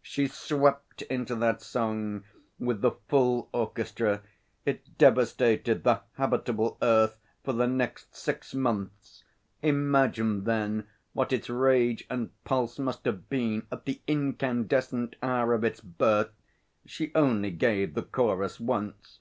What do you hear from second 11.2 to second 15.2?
its rage and pulse must have been at the incandescent